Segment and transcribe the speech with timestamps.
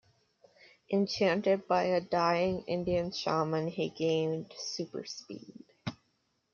[0.91, 5.63] Enchanted by a dying Indian shaman, he gained super-speed.